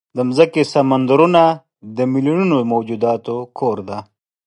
[0.15, 1.43] د مځکې سمندرونه
[1.97, 3.99] د میلیونونو موجوداتو کور دی.